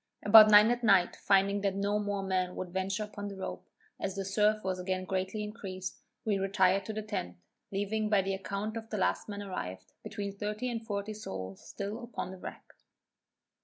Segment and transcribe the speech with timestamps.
[0.25, 3.69] About nine at night finding that no more men would venture upon the rope,
[3.99, 7.37] as the surf was again greatly increased, we retired to the tent,
[7.71, 12.03] leaving by the account of the last man arrived, between thirty and forty souls still
[12.03, 12.63] upon the wreck.